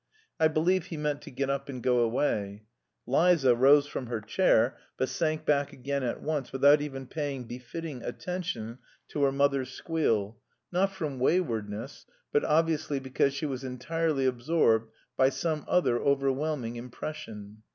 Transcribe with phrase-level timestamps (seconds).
[0.39, 2.63] I believe he meant to get up and go away.
[3.05, 8.01] Liza rose from her chair but sank back again at once without even paying befitting
[8.01, 8.79] attention
[9.09, 10.39] to her mother's squeal
[10.71, 17.61] not from "waywardness," but obviously because she was entirely absorbed by some other overwhelming impression.